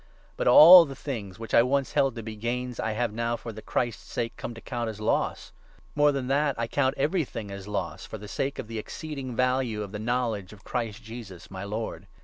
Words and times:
But 0.35 0.45
7 0.45 0.51
all 0.53 0.83
the 0.85 0.95
things 0.95 1.37
which 1.37 1.53
I 1.53 1.61
once 1.61 1.91
held 1.91 2.15
to 2.15 2.23
be 2.23 2.35
gains 2.35 2.79
I 2.79 2.93
have 2.93 3.13
now, 3.13 3.35
for 3.37 3.51
the 3.53 3.61
Christ's 3.61 4.11
sake, 4.11 4.35
come 4.35 4.55
to 4.55 4.59
count 4.59 4.89
as 4.89 4.99
loss. 4.99 5.51
More 5.93 6.11
than 6.11 6.25
that, 6.25 6.55
I 6.59 6.63
8 6.63 6.71
count 6.71 6.95
everything 6.97 7.51
as 7.51 7.67
loss, 7.67 8.03
for 8.07 8.17
the 8.17 8.27
sake 8.27 8.57
of 8.57 8.65
the 8.67 8.79
exceeding 8.79 9.35
value 9.35 9.83
of 9.83 9.91
the 9.91 9.99
knowledge 9.99 10.53
of 10.53 10.63
Christ 10.63 11.03
Jesus 11.03 11.51
my 11.51 11.63
Lord. 11.63 12.07